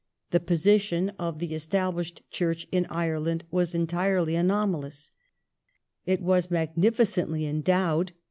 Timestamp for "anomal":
4.35-4.81